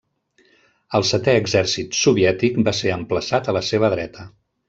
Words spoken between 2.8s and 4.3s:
emplaçat a la seva dreta.